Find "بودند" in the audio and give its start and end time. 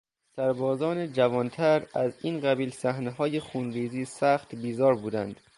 4.95-5.39